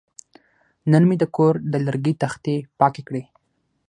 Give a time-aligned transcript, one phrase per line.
[0.91, 3.23] نن مې د کور د لرګي تختې پاکې کړې.